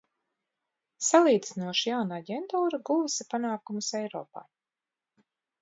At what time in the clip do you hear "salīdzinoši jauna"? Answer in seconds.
1.07-2.19